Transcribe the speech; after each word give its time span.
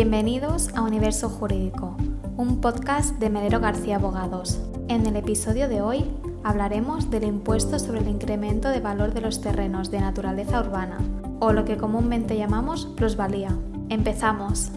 Bienvenidos 0.00 0.68
a 0.76 0.82
Universo 0.82 1.28
Jurídico, 1.28 1.96
un 2.36 2.60
podcast 2.60 3.18
de 3.18 3.30
Melero 3.30 3.58
García 3.58 3.96
Abogados. 3.96 4.60
En 4.86 5.04
el 5.06 5.16
episodio 5.16 5.68
de 5.68 5.80
hoy 5.80 6.04
hablaremos 6.44 7.10
del 7.10 7.24
impuesto 7.24 7.80
sobre 7.80 7.98
el 7.98 8.06
incremento 8.06 8.68
de 8.68 8.78
valor 8.78 9.12
de 9.12 9.22
los 9.22 9.40
terrenos 9.40 9.90
de 9.90 9.98
naturaleza 9.98 10.60
urbana, 10.60 10.98
o 11.40 11.52
lo 11.52 11.64
que 11.64 11.76
comúnmente 11.76 12.36
llamamos 12.36 12.86
plusvalía. 12.86 13.56
Empezamos. 13.88 14.70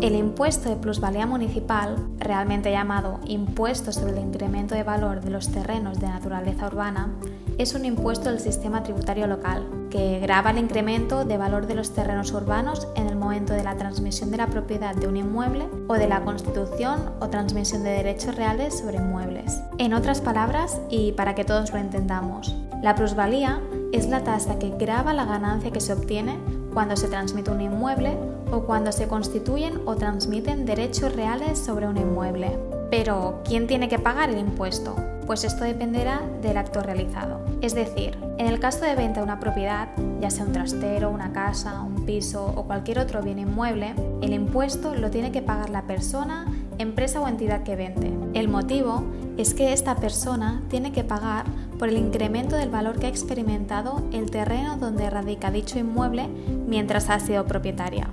El 0.00 0.14
impuesto 0.14 0.68
de 0.68 0.76
plusvalía 0.76 1.26
municipal, 1.26 1.96
realmente 2.20 2.70
llamado 2.70 3.18
Impuesto 3.26 3.90
sobre 3.90 4.12
el 4.12 4.18
incremento 4.20 4.76
de 4.76 4.84
valor 4.84 5.22
de 5.22 5.30
los 5.30 5.48
terrenos 5.48 5.98
de 5.98 6.06
naturaleza 6.06 6.68
urbana, 6.68 7.10
es 7.58 7.74
un 7.74 7.84
impuesto 7.84 8.28
del 8.28 8.40
sistema 8.40 8.82
tributario 8.82 9.26
local 9.26 9.66
que 9.90 10.18
grava 10.20 10.50
el 10.50 10.58
incremento 10.58 11.24
de 11.24 11.38
valor 11.38 11.66
de 11.66 11.74
los 11.74 11.92
terrenos 11.92 12.32
urbanos 12.32 12.86
en 12.96 13.06
el 13.06 13.16
momento 13.16 13.54
de 13.54 13.64
la 13.64 13.76
transmisión 13.76 14.30
de 14.30 14.36
la 14.36 14.48
propiedad 14.48 14.94
de 14.94 15.08
un 15.08 15.16
inmueble 15.16 15.66
o 15.88 15.94
de 15.94 16.06
la 16.06 16.22
constitución 16.22 17.12
o 17.20 17.28
transmisión 17.28 17.82
de 17.82 17.90
derechos 17.90 18.34
reales 18.34 18.78
sobre 18.78 18.98
inmuebles. 18.98 19.60
En 19.78 19.94
otras 19.94 20.20
palabras, 20.20 20.80
y 20.90 21.12
para 21.12 21.34
que 21.34 21.44
todos 21.44 21.72
lo 21.72 21.78
entendamos, 21.78 22.54
la 22.82 22.94
plusvalía 22.94 23.60
es 23.92 24.08
la 24.08 24.22
tasa 24.22 24.58
que 24.58 24.70
grava 24.70 25.14
la 25.14 25.24
ganancia 25.24 25.70
que 25.70 25.80
se 25.80 25.94
obtiene 25.94 26.38
cuando 26.74 26.96
se 26.96 27.08
transmite 27.08 27.50
un 27.50 27.62
inmueble 27.62 28.18
o 28.52 28.64
cuando 28.64 28.92
se 28.92 29.08
constituyen 29.08 29.80
o 29.86 29.96
transmiten 29.96 30.66
derechos 30.66 31.14
reales 31.14 31.58
sobre 31.58 31.88
un 31.88 31.96
inmueble. 31.96 32.58
Pero, 32.90 33.40
¿quién 33.44 33.66
tiene 33.66 33.88
que 33.88 33.98
pagar 33.98 34.28
el 34.28 34.38
impuesto? 34.38 34.94
Pues 35.26 35.42
esto 35.42 35.64
dependerá 35.64 36.20
del 36.42 36.56
acto 36.56 36.82
realizado. 36.82 37.45
Es 37.62 37.74
decir, 37.74 38.16
en 38.38 38.46
el 38.46 38.60
caso 38.60 38.84
de 38.84 38.94
venta 38.94 39.20
de 39.20 39.24
una 39.24 39.40
propiedad, 39.40 39.88
ya 40.20 40.30
sea 40.30 40.44
un 40.44 40.52
trastero, 40.52 41.10
una 41.10 41.32
casa, 41.32 41.80
un 41.80 42.04
piso 42.04 42.52
o 42.54 42.64
cualquier 42.64 42.98
otro 42.98 43.22
bien 43.22 43.38
inmueble, 43.38 43.94
el 44.20 44.32
impuesto 44.32 44.94
lo 44.94 45.10
tiene 45.10 45.32
que 45.32 45.42
pagar 45.42 45.70
la 45.70 45.82
persona, 45.82 46.46
empresa 46.78 47.20
o 47.20 47.28
entidad 47.28 47.62
que 47.62 47.76
vende. 47.76 48.12
El 48.34 48.48
motivo 48.48 49.04
es 49.38 49.54
que 49.54 49.72
esta 49.72 49.96
persona 49.96 50.62
tiene 50.68 50.92
que 50.92 51.02
pagar 51.02 51.46
por 51.78 51.88
el 51.88 51.96
incremento 51.96 52.56
del 52.56 52.70
valor 52.70 52.98
que 52.98 53.06
ha 53.06 53.10
experimentado 53.10 54.02
el 54.12 54.30
terreno 54.30 54.76
donde 54.76 55.08
radica 55.08 55.50
dicho 55.50 55.78
inmueble 55.78 56.28
mientras 56.66 57.10
ha 57.10 57.18
sido 57.20 57.46
propietaria 57.46 58.08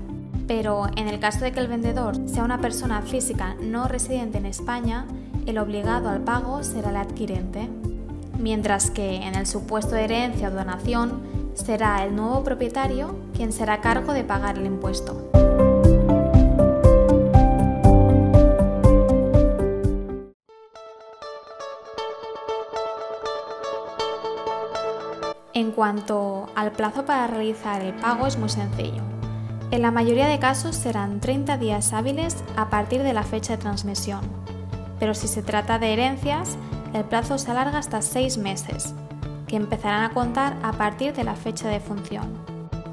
pero 0.48 0.88
en 0.98 1.08
el 1.08 1.20
caso 1.20 1.40
de 1.40 1.52
que 1.52 1.59
el 1.59 1.68
vendedor 1.68 2.18
sea 2.28 2.44
una 2.44 2.59
persona 2.59 3.02
física 3.02 3.56
no 3.62 3.88
residente 3.88 4.38
en 4.38 4.46
España, 4.46 5.06
el 5.46 5.58
obligado 5.58 6.09
al 6.09 6.22
pago 6.22 6.64
será 6.64 6.90
el 6.90 6.98
adquirente, 6.98 7.70
mientras 8.38 8.92
que 8.92 9.17
en 9.17 9.36
el 9.36 9.48
supuesto 9.48 9.95
de 9.95 10.06
herencia 10.06 10.50
o 10.50 10.52
donación 10.52 11.22
será 11.53 12.03
el 12.03 12.16
nuevo 12.16 12.44
propietario 12.44 13.16
quien 13.36 13.52
será 13.52 13.81
cargo 13.81 14.14
de 14.14 14.23
pagar 14.23 14.58
el 14.58 14.66
impuesto. 14.66 15.30
En 25.56 25.72
cuanto 25.72 26.50
al 26.56 26.72
plazo 26.72 27.06
para 27.06 27.28
realizar 27.28 27.81
el 27.81 27.94
pago 27.94 28.25
es 28.25 28.38
muy 28.38 28.50
sencillo. 28.50 29.03
En 29.70 29.81
la 29.81 29.92
mayoría 29.92 30.28
de 30.28 30.40
casos 30.40 30.75
serán 30.75 31.20
30 31.20 31.58
días 31.58 31.94
hábiles 31.94 32.44
a 32.56 32.70
partir 32.70 33.03
de 33.03 33.14
la 33.14 33.23
fecha 33.23 33.53
de 33.53 33.62
transmisión, 33.62 34.22
pero 35.00 35.14
si 35.14 35.28
se 35.28 35.42
trata 35.42 35.80
de 35.80 35.94
herencias, 35.94 36.58
el 36.94 37.04
plazo 37.06 37.38
se 37.38 37.52
alarga 37.52 37.80
hasta 37.80 38.02
6 38.02 38.38
meses, 38.38 38.94
que 39.48 39.56
empezarán 39.56 40.04
a 40.04 40.14
contar 40.14 40.58
a 40.64 40.74
partir 40.74 41.14
de 41.14 41.24
la 41.24 41.36
fecha 41.36 41.68
de 41.68 41.80
función, 41.80 42.32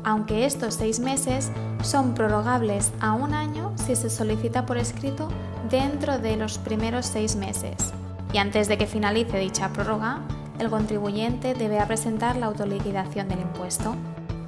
aunque 0.04 0.46
estos 0.46 0.74
6 0.74 1.00
meses 1.00 1.50
son 1.82 2.14
prorrogables 2.14 2.92
a 3.00 3.12
un 3.12 3.34
año 3.34 3.72
si 3.76 3.96
se 3.96 4.10
solicita 4.10 4.66
por 4.66 4.78
escrito 4.78 5.28
dentro 5.70 6.18
de 6.18 6.36
los 6.36 6.58
primeros 6.58 7.06
6 7.06 7.36
meses. 7.36 7.92
Y 8.32 8.38
antes 8.38 8.68
de 8.68 8.78
que 8.78 8.86
finalice 8.86 9.38
dicha 9.38 9.70
prórroga, 9.70 10.20
el 10.58 10.70
contribuyente 10.70 11.54
debe 11.54 11.84
presentar 11.86 12.36
la 12.36 12.46
autoliquidación 12.46 13.28
del 13.28 13.40
impuesto. 13.40 13.94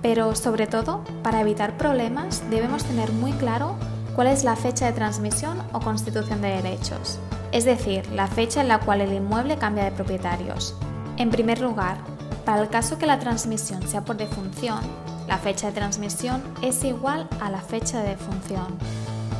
Pero 0.03 0.35
sobre 0.35 0.67
todo, 0.67 1.03
para 1.23 1.41
evitar 1.41 1.77
problemas, 1.77 2.43
debemos 2.51 2.85
tener 2.85 3.13
muy 3.13 3.33
claro 3.33 3.77
cuál 4.15 4.27
es 4.27 4.45
la 4.45 4.57
fecha 4.57 4.87
de 4.87 4.93
transmisión 4.93 5.59
o 5.73 5.81
constitución 5.81 6.43
de 6.43 6.49
derechos, 6.49 7.19
es 7.53 7.65
decir, 7.65 8.07
la 8.13 8.27
fecha 8.27 8.63
en 8.63 8.69
la 8.69 8.81
cual 8.81 9.03
el 9.03 9.13
inmueble 9.13 9.59
cambia 9.59 9.85
de 9.85 9.93
propietarios. 9.93 10.75
En 11.19 11.31
primer 11.31 11.61
lugar, 11.61 11.99
para 12.45 12.63
el 12.63 12.69
caso 12.69 12.99
que 12.99 13.07
la 13.07 13.19
transmisión 13.19 13.87
sea 13.87 14.05
por 14.05 14.17
defunción, 14.17 14.81
la 15.29 15.39
fecha 15.39 15.69
de 15.69 15.75
transmisión 15.75 16.43
es 16.63 16.83
igual 16.83 17.29
a 17.41 17.51
la 17.51 17.61
fecha 17.61 18.03
de 18.03 18.11
defunción. 18.11 18.77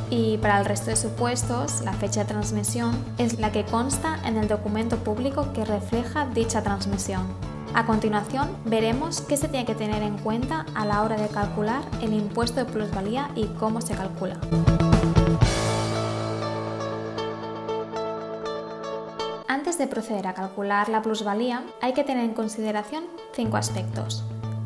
Y 0.09 0.37
para 0.37 0.59
el 0.59 0.65
resto 0.65 0.91
de 0.91 0.95
supuestos, 0.95 1.81
la 1.81 1.93
fecha 1.93 2.21
de 2.21 2.27
transmisión 2.27 2.95
es 3.17 3.39
la 3.39 3.51
que 3.51 3.65
consta 3.65 4.19
en 4.25 4.37
el 4.37 4.47
documento 4.47 4.97
público 4.97 5.51
que 5.53 5.65
refleja 5.65 6.27
dicha 6.27 6.61
transmisión. 6.61 7.25
A 7.73 7.87
continuación, 7.87 8.55
veremos 8.65 9.21
qué 9.21 9.35
se 9.35 9.47
tiene 9.47 9.65
que 9.65 9.73
tener 9.73 10.03
en 10.03 10.19
cuenta 10.19 10.67
a 10.75 10.85
la 10.85 11.01
hora 11.01 11.15
de 11.15 11.27
calcular 11.29 11.81
el 12.01 12.13
impuesto 12.13 12.63
de 12.63 12.71
plusvalía 12.71 13.31
y 13.35 13.47
cómo 13.59 13.81
se 13.81 13.95
calcula. 13.95 14.37
De 19.83 19.87
proceder 19.87 20.27
a 20.27 20.33
calcular 20.33 20.87
la 20.87 21.01
plusvalía, 21.01 21.61
hay 21.81 21.91
que 21.91 22.05
tener 22.05 22.23
en 22.23 22.33
consideración 22.33 23.03
cinco 23.33 23.57
aspectos. 23.57 24.23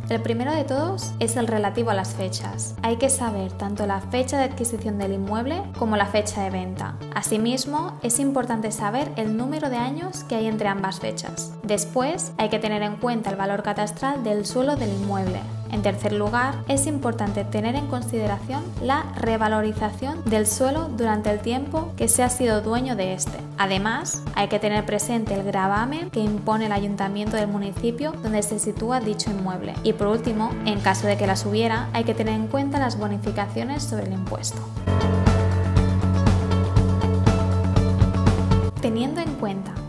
El 0.10 0.22
primero 0.22 0.54
de 0.54 0.64
todos 0.64 1.12
es 1.20 1.36
el 1.36 1.48
relativo 1.48 1.90
a 1.90 1.96
las 1.96 2.14
fechas. 2.14 2.76
Hay 2.82 2.96
que 2.96 3.10
saber 3.10 3.52
tanto 3.54 3.86
la 3.88 4.00
fecha 4.00 4.38
de 4.38 4.46
adquisición 4.46 4.98
del 4.98 5.14
inmueble 5.14 5.64
como 5.78 5.98
la 5.98 6.06
fecha 6.06 6.44
de 6.44 6.52
venta. 6.52 6.98
Asimismo, 7.14 7.98
es 8.04 8.20
importante 8.20 8.72
saber 8.72 9.12
el 9.18 9.36
número 9.36 9.70
de 9.70 9.78
años 9.78 10.24
que 10.24 10.36
hay 10.36 10.46
entre 10.46 10.70
ambas 10.70 11.00
fechas. 11.00 11.52
Después, 11.64 12.32
hay 12.38 12.50
que 12.50 12.60
tener 12.60 12.84
en 12.84 12.98
cuenta 12.98 13.32
el 13.32 13.36
valor 13.36 13.64
catastral 13.64 14.24
del 14.24 14.46
suelo 14.46 14.78
del 14.78 14.94
inmueble, 14.94 15.42
en 15.72 15.82
tercer 15.82 16.14
lugar, 16.14 16.56
es 16.68 16.88
importante 16.88 17.44
tener 17.44 17.76
en 17.76 17.88
consideración 17.88 18.64
la 18.82 19.04
revalorización 19.16 20.24
del 20.26 20.48
suelo 20.48 20.90
durante 20.90 21.30
el 21.30 21.40
tiempo 21.40 21.94
que 21.98 22.08
se 22.08 22.24
ha 22.24 22.30
sido 22.30 22.62
dueño 22.62 22.96
de 22.96 23.14
este. 23.14 23.38
Además, 23.58 24.24
hay 24.36 24.48
que 24.48 24.60
tener 24.60 24.86
presente 24.86 25.34
el 25.34 25.44
gravamen 25.44 26.10
que 26.10 26.20
impone 26.20 26.68
el 26.68 26.72
ayuntamiento 26.72 27.38
del 27.38 27.48
municipio 27.48 28.12
donde 28.24 28.44
se 28.44 28.60
sitúa 28.60 29.00
dicho 29.00 29.32
inmueble. 29.32 29.74
Y 29.84 29.94
por 29.94 30.08
último, 30.08 30.52
en 30.66 30.80
caso 30.80 31.08
de 31.08 31.18
que 31.18 31.28
las 31.28 31.46
hubiera, 31.46 31.90
hay 31.94 32.04
que 32.04 32.14
tener 32.14 32.36
en 32.36 32.48
cuenta 32.48 32.80
las 32.80 32.98
bonificaciones 32.98 33.84
sobre 33.84 34.06
el 34.08 34.14
impuesto. 34.14 34.62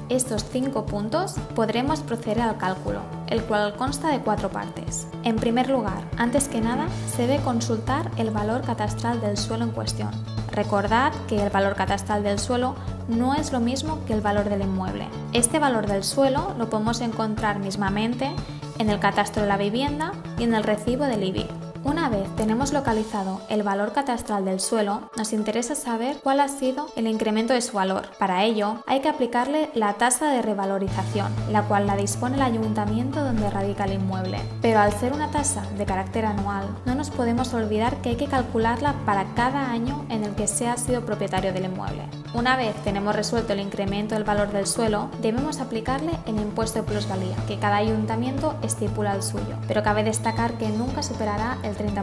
Estos 0.09 0.45
cinco 0.45 0.87
puntos, 0.87 1.35
podremos 1.55 2.01
proceder 2.01 2.41
al 2.41 2.57
cálculo, 2.57 3.01
el 3.27 3.43
cual 3.43 3.77
consta 3.77 4.09
de 4.09 4.21
cuatro 4.21 4.49
partes. 4.49 5.07
En 5.23 5.37
primer 5.37 5.69
lugar, 5.69 6.03
antes 6.17 6.49
que 6.49 6.61
nada, 6.61 6.89
se 7.15 7.27
debe 7.27 7.43
consultar 7.43 8.11
el 8.17 8.31
valor 8.31 8.63
catastral 8.63 9.21
del 9.21 9.37
suelo 9.37 9.65
en 9.65 9.71
cuestión. 9.71 10.11
Recordad 10.51 11.13
que 11.29 11.43
el 11.43 11.51
valor 11.51 11.75
catastral 11.77 12.23
del 12.23 12.39
suelo 12.39 12.75
no 13.09 13.35
es 13.35 13.53
lo 13.53 13.61
mismo 13.61 14.05
que 14.07 14.13
el 14.13 14.21
valor 14.21 14.49
del 14.49 14.63
inmueble. 14.63 15.09
Este 15.33 15.59
valor 15.59 15.87
del 15.87 16.05
suelo 16.05 16.55
lo 16.59 16.69
podemos 16.69 17.01
encontrar 17.01 17.59
mismamente 17.59 18.31
en 18.79 18.91
el 18.91 19.01
catastro 19.01 19.43
de 19.43 19.49
la 19.49 19.57
vivienda 19.57 20.13
y 20.39 20.45
en 20.45 20.55
el 20.55 20.65
recibo 20.65 21.05
del 21.05 21.25
IBI. 21.25 21.68
Una 22.09 22.21
vez 22.21 22.37
tenemos 22.37 22.73
localizado 22.73 23.43
el 23.51 23.63
valor 23.63 23.93
catastral 23.93 24.47
del 24.47 24.61
suelo, 24.61 25.11
nos 25.19 25.35
interesa 25.35 25.75
saber 25.75 26.17
cuál 26.23 26.41
ha 26.41 26.49
sido 26.49 26.87
el 26.97 27.07
incremento 27.07 27.53
de 27.53 27.61
su 27.61 27.75
valor. 27.75 28.09
Para 28.19 28.45
ello, 28.45 28.83
hay 28.87 29.01
que 29.01 29.11
aplicarle 29.11 29.69
la 29.75 29.93
tasa 29.93 30.31
de 30.31 30.41
revalorización, 30.41 31.31
la 31.53 31.65
cual 31.65 31.87
la 31.87 31.97
dispone 31.97 32.37
el 32.37 32.43
ayuntamiento 32.43 33.23
donde 33.23 33.51
radica 33.51 33.85
el 33.85 33.93
inmueble. 33.93 34.41
Pero 34.63 34.81
al 34.81 34.95
ser 34.95 35.13
una 35.13 35.31
tasa 35.31 35.67
de 35.77 35.85
carácter 35.85 36.25
anual, 36.25 36.65
no 36.87 36.95
nos 36.95 37.11
podemos 37.11 37.53
olvidar 37.53 38.01
que 38.01 38.09
hay 38.09 38.17
que 38.17 38.27
calcularla 38.27 38.95
para 39.05 39.35
cada 39.35 39.71
año 39.71 40.07
en 40.09 40.25
el 40.25 40.35
que 40.35 40.49
se 40.49 40.67
ha 40.67 40.79
sido 40.79 41.05
propietario 41.05 41.53
del 41.53 41.67
inmueble. 41.67 42.05
Una 42.33 42.57
vez 42.57 42.75
tenemos 42.85 43.17
resuelto 43.17 43.53
el 43.53 43.61
incremento 43.61 44.15
del 44.15 44.25
valor 44.25 44.51
del 44.51 44.67
suelo, 44.67 45.11
debemos 45.21 45.61
aplicarle 45.61 46.13
el 46.25 46.37
impuesto 46.41 46.79
de 46.79 46.87
plusvalía, 46.87 47.37
que 47.47 47.59
cada 47.59 47.77
ayuntamiento 47.77 48.55
estipula 48.63 49.15
el 49.15 49.23
suyo, 49.23 49.57
pero 49.67 49.83
cabe 49.83 50.05
destacar 50.05 50.57
que 50.57 50.71
nunca 50.71 51.03
superará 51.03 51.59
el 51.63 51.77
30%. 51.77 51.98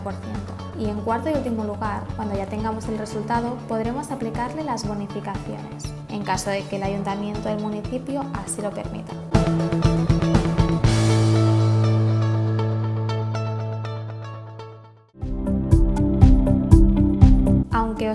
Y 0.77 0.85
en 0.89 1.01
cuarto 1.01 1.29
y 1.29 1.33
último 1.33 1.63
lugar, 1.63 2.03
cuando 2.15 2.35
ya 2.35 2.45
tengamos 2.47 2.85
el 2.87 2.97
resultado, 2.97 3.57
podremos 3.67 4.11
aplicarle 4.11 4.63
las 4.63 4.87
bonificaciones, 4.87 5.85
en 6.09 6.23
caso 6.23 6.49
de 6.49 6.63
que 6.63 6.75
el 6.75 6.83
ayuntamiento 6.83 7.47
del 7.47 7.59
municipio 7.59 8.25
así 8.33 8.61
lo 8.61 8.71
permita. 8.71 9.13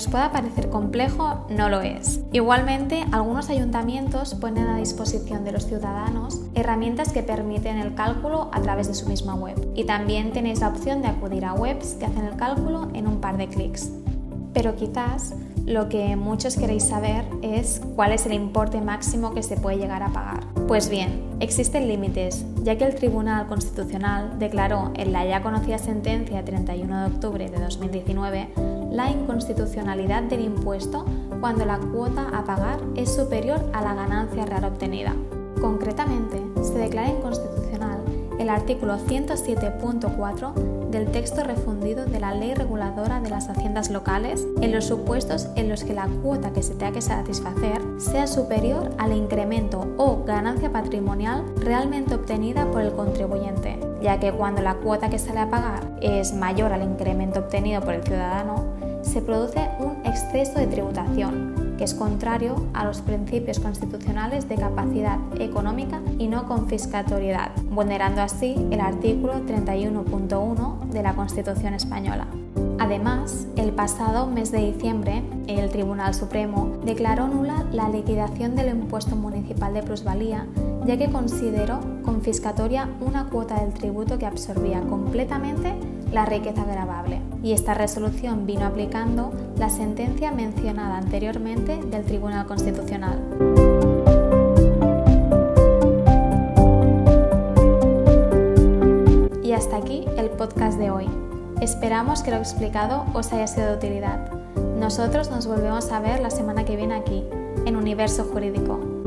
Os 0.00 0.08
pueda 0.08 0.32
parecer 0.32 0.70
complejo, 0.70 1.44
no 1.50 1.68
lo 1.68 1.82
es. 1.82 2.20
Igualmente, 2.32 3.04
algunos 3.12 3.50
ayuntamientos 3.50 4.34
ponen 4.34 4.66
a 4.66 4.78
disposición 4.78 5.44
de 5.44 5.52
los 5.52 5.66
ciudadanos 5.66 6.40
herramientas 6.54 7.12
que 7.12 7.22
permiten 7.22 7.76
el 7.76 7.94
cálculo 7.94 8.48
a 8.50 8.62
través 8.62 8.88
de 8.88 8.94
su 8.94 9.06
misma 9.06 9.34
web. 9.34 9.56
Y 9.74 9.84
también 9.84 10.32
tenéis 10.32 10.60
la 10.60 10.68
opción 10.68 11.02
de 11.02 11.08
acudir 11.08 11.44
a 11.44 11.52
webs 11.52 11.96
que 11.96 12.06
hacen 12.06 12.24
el 12.24 12.36
cálculo 12.36 12.88
en 12.94 13.06
un 13.06 13.20
par 13.20 13.36
de 13.36 13.48
clics. 13.48 13.90
Pero 14.54 14.74
quizás 14.74 15.34
lo 15.66 15.88
que 15.88 16.16
muchos 16.16 16.56
queréis 16.56 16.84
saber 16.84 17.24
es 17.42 17.80
cuál 17.94 18.12
es 18.12 18.26
el 18.26 18.32
importe 18.32 18.80
máximo 18.80 19.34
que 19.34 19.42
se 19.42 19.56
puede 19.56 19.78
llegar 19.78 20.02
a 20.02 20.12
pagar. 20.12 20.40
Pues 20.66 20.88
bien, 20.88 21.22
existen 21.40 21.88
límites, 21.88 22.44
ya 22.62 22.76
que 22.76 22.84
el 22.84 22.94
Tribunal 22.94 23.46
Constitucional 23.46 24.38
declaró 24.38 24.92
en 24.96 25.12
la 25.12 25.26
ya 25.26 25.42
conocida 25.42 25.78
sentencia 25.78 26.44
31 26.44 27.00
de 27.00 27.06
octubre 27.14 27.48
de 27.48 27.58
2019 27.58 28.48
la 28.90 29.10
inconstitucionalidad 29.10 30.24
del 30.24 30.40
impuesto 30.40 31.04
cuando 31.40 31.64
la 31.64 31.78
cuota 31.78 32.28
a 32.32 32.44
pagar 32.44 32.80
es 32.96 33.14
superior 33.14 33.64
a 33.72 33.82
la 33.82 33.94
ganancia 33.94 34.44
real 34.46 34.64
obtenida. 34.64 35.14
Concretamente, 35.60 36.40
se 36.62 36.74
declara 36.74 37.08
inconstitucional 37.10 37.59
el 38.40 38.48
artículo 38.48 38.96
107.4 38.96 40.88
del 40.90 41.12
texto 41.12 41.44
refundido 41.44 42.06
de 42.06 42.20
la 42.20 42.34
Ley 42.34 42.54
Reguladora 42.54 43.20
de 43.20 43.28
las 43.28 43.50
Haciendas 43.50 43.90
Locales 43.90 44.46
en 44.62 44.72
los 44.72 44.86
supuestos 44.86 45.48
en 45.56 45.68
los 45.68 45.84
que 45.84 45.92
la 45.92 46.08
cuota 46.22 46.50
que 46.50 46.62
se 46.62 46.74
tenga 46.74 46.92
que 46.92 47.02
satisfacer 47.02 47.82
sea 47.98 48.26
superior 48.26 48.94
al 48.96 49.12
incremento 49.12 49.86
o 49.98 50.24
ganancia 50.24 50.72
patrimonial 50.72 51.44
realmente 51.58 52.14
obtenida 52.14 52.64
por 52.70 52.80
el 52.80 52.92
contribuyente, 52.92 53.78
ya 54.00 54.18
que 54.18 54.32
cuando 54.32 54.62
la 54.62 54.76
cuota 54.76 55.10
que 55.10 55.18
sale 55.18 55.40
a 55.40 55.50
pagar 55.50 55.98
es 56.00 56.32
mayor 56.32 56.72
al 56.72 56.82
incremento 56.82 57.40
obtenido 57.40 57.82
por 57.82 57.92
el 57.92 58.02
ciudadano, 58.02 58.64
se 59.02 59.20
produce 59.20 59.68
un 59.80 59.98
exceso 60.06 60.58
de 60.58 60.66
tributación 60.66 61.49
que 61.80 61.84
es 61.84 61.94
contrario 61.94 62.66
a 62.74 62.84
los 62.84 63.00
principios 63.00 63.58
constitucionales 63.58 64.46
de 64.50 64.56
capacidad 64.56 65.18
económica 65.38 66.02
y 66.18 66.26
no 66.26 66.46
confiscatoriedad, 66.46 67.52
vulnerando 67.70 68.20
así 68.20 68.54
el 68.70 68.80
artículo 68.80 69.46
31.1 69.46 70.90
de 70.90 71.02
la 71.02 71.14
Constitución 71.14 71.72
española. 71.72 72.26
Además, 72.78 73.46
el 73.56 73.72
pasado 73.72 74.26
mes 74.26 74.52
de 74.52 74.72
diciembre, 74.72 75.22
el 75.46 75.70
Tribunal 75.70 76.12
Supremo 76.12 76.70
declaró 76.84 77.28
nula 77.28 77.64
la 77.72 77.88
liquidación 77.88 78.56
del 78.56 78.68
impuesto 78.68 79.16
municipal 79.16 79.72
de 79.72 79.82
plusvalía, 79.82 80.44
ya 80.90 80.98
que 80.98 81.08
consideró 81.08 81.78
confiscatoria 82.04 82.88
una 83.00 83.26
cuota 83.26 83.60
del 83.60 83.72
tributo 83.72 84.18
que 84.18 84.26
absorbía 84.26 84.80
completamente 84.80 85.72
la 86.10 86.26
riqueza 86.26 86.64
gravable. 86.64 87.20
Y 87.44 87.52
esta 87.52 87.74
resolución 87.74 88.44
vino 88.44 88.66
aplicando 88.66 89.32
la 89.56 89.70
sentencia 89.70 90.32
mencionada 90.32 90.98
anteriormente 90.98 91.76
del 91.76 92.04
Tribunal 92.04 92.44
Constitucional. 92.44 93.20
Y 99.44 99.52
hasta 99.52 99.76
aquí 99.76 100.06
el 100.16 100.30
podcast 100.30 100.76
de 100.76 100.90
hoy. 100.90 101.08
Esperamos 101.60 102.24
que 102.24 102.32
lo 102.32 102.38
explicado 102.38 103.04
os 103.14 103.32
haya 103.32 103.46
sido 103.46 103.68
de 103.68 103.76
utilidad. 103.76 104.28
Nosotros 104.76 105.30
nos 105.30 105.46
volvemos 105.46 105.92
a 105.92 106.00
ver 106.00 106.18
la 106.18 106.30
semana 106.30 106.64
que 106.64 106.74
viene 106.74 106.94
aquí, 106.94 107.22
en 107.64 107.76
Universo 107.76 108.24
Jurídico. 108.24 108.99